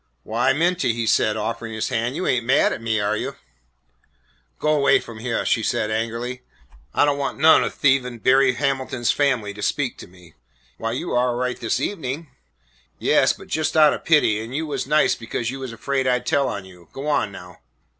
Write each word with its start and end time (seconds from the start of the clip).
"Why, 0.23 0.51
Minty," 0.51 0.93
he 0.93 1.05
said, 1.05 1.37
offering 1.37 1.73
his 1.73 1.89
hand, 1.89 2.15
"you 2.15 2.25
ain't 2.25 2.43
mad 2.43 2.73
at 2.73 2.81
me, 2.81 2.99
are 2.99 3.15
you?" 3.15 3.35
"Go 4.57 4.69
on 4.69 4.77
away 4.77 4.99
f'om 4.99 5.19
hyeah," 5.21 5.45
she 5.45 5.61
said 5.61 5.91
angrily; 5.91 6.41
"I 6.91 7.05
don't 7.05 7.19
want 7.19 7.37
none 7.37 7.63
o' 7.63 7.69
thievin' 7.69 8.17
Berry 8.17 8.53
Hamilton's 8.53 9.11
fambly 9.11 9.53
to 9.53 9.61
speak 9.61 9.99
to 9.99 10.07
me." 10.07 10.33
"Why, 10.79 10.93
you 10.93 11.09
were 11.09 11.19
all 11.19 11.35
right 11.35 11.59
this 11.59 11.79
evening." 11.79 12.29
"Yes, 12.97 13.33
but 13.33 13.47
jest 13.47 13.77
out 13.77 13.93
o' 13.93 13.99
pity, 13.99 14.41
an' 14.41 14.53
you 14.53 14.65
was 14.65 14.87
nice 14.87 15.13
'cause 15.13 15.51
you 15.51 15.59
was 15.59 15.71
afraid 15.71 16.07
I 16.07 16.17
'd 16.17 16.25
tell 16.25 16.47
on 16.47 16.65
you. 16.65 16.89
Go 16.91 17.07
on 17.07 17.31
now." 17.31 17.59